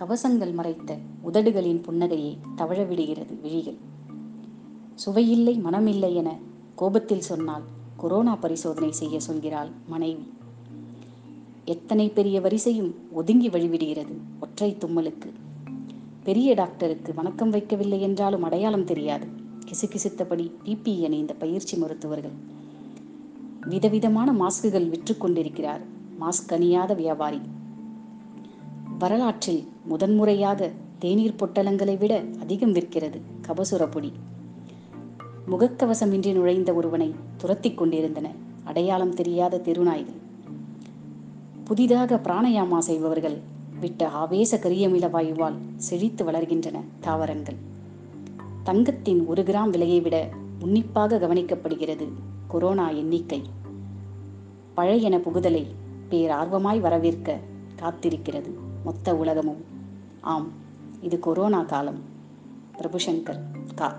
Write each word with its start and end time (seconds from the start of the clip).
கவசங்கள் 0.00 0.52
மறைத்த 0.52 0.98
உதடுகளின் 1.22 1.82
புன்னகையை 1.82 2.36
தவழ 2.56 2.84
விடுகிறது 2.84 3.34
விழிகள். 3.42 3.76
சுவையில்லை 4.94 5.60
மனமில்லை 5.62 6.14
என 6.14 6.38
கோபத்தில் 6.74 7.20
சொன்னால் 7.20 7.62
கொரோனா 7.96 8.36
பரிசோதனை 8.36 8.92
செய்ய 8.92 9.18
சொல்கிறாள் 9.30 9.70
மனைவி. 9.88 10.32
எத்தனை 11.64 12.08
பெரிய 12.08 12.40
வரிசையும் 12.40 12.94
ஒதுங்கி 13.12 13.48
வழிவிடுகிறது 13.48 14.12
ஒற்றை 14.40 14.76
தும்மலுக்கு. 14.80 15.32
பெரிய 16.24 16.54
டாக்டருக்கு 16.54 17.14
வணக்கம் 17.14 17.52
வைக்கவில்லை 17.52 18.00
என்றாலும் 18.00 18.42
அடையாளம் 18.42 18.84
தெரியாது. 18.84 19.26
கிசுகிசுத்தபடி 19.66 20.50
பிபி 20.64 21.04
அணிந்த 21.04 21.34
பயிற்சி 21.34 21.76
மருத்துவர்கள். 21.76 22.34
விதவிதமான 23.66 24.32
மாஸ்குகள் 24.32 24.88
விற்று 24.88 25.16
கொண்டிருக்கிறார். 25.16 25.80
மாஸ்க் 26.20 26.52
அணியாத 26.52 26.94
வியாபாரி. 26.94 27.40
வரலாற்றில் 29.00 29.68
முதன்முறையாக 29.84 30.70
தேநீர் 30.98 31.34
பொட்டலங்களை 31.34 31.98
விட 31.98 32.24
அதிகம் 32.40 32.72
விற்கிறது 32.72 33.20
கபசுரப்பொடி. 33.46 34.12
முகக்கவசமின்றி 35.50 36.32
நுழைந்த 36.32 36.72
ஒருவனை 36.72 37.14
துரத்தி 37.36 37.74
கொண்டிருந்தன 37.74 38.30
அடையாளம் 38.64 39.14
தெரியாத 39.14 39.58
தெருநாய்கள். 39.58 40.18
புதிதாக 41.64 42.20
பிராணயாமா 42.24 42.78
செய்பவர்கள் 42.78 43.38
விட்ட 43.80 44.08
ஆவேச 44.08 44.56
கரியமில 44.56 45.10
வாயுவால் 45.10 45.54
செழித்து 45.76 46.24
வளர்கின்றன 46.24 46.80
தாவரங்கள். 47.00 47.56
தங்கத்தின் 48.62 49.26
ஒரு 49.26 49.42
கிராம் 49.42 49.70
விலையை 49.70 50.00
விட 50.00 50.28
உன்னிப்பாக 50.60 51.18
கவனிக்கப்படுகிறது 51.18 52.08
கொரோனா 52.48 52.90
எண்ணிக்கை. 52.90 53.42
பழையன 54.76 55.18
புகுதலை 55.18 55.66
பேரார்வமாய் 56.10 56.80
வரவேற்க 56.80 57.38
காத்திருக்கிறது. 57.82 58.68
மொத்த 58.84 59.16
உலகமும். 59.16 59.64
ஆம் 60.20 60.52
இது 61.00 61.18
கொரோனா 61.18 61.62
காலம். 61.62 62.02
பிரபுசங்கர் 62.78 63.40
கா. 63.74 63.96